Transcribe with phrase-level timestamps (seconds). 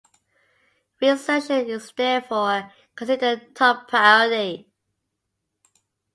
[0.99, 4.67] Reinsertion is therefore considered top priority.